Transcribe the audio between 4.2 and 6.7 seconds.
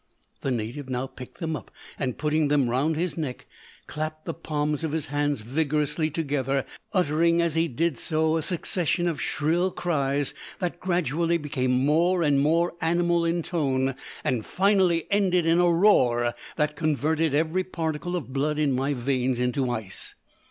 the palms of his hands vigorously together,